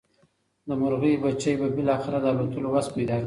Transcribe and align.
د 0.67 0.69
مرغۍ 0.81 1.13
بچي 1.23 1.53
به 1.59 1.67
بالاخره 1.75 2.17
د 2.21 2.25
الوتلو 2.33 2.67
وس 2.73 2.87
پیدا 2.95 3.15
کړي. 3.15 3.19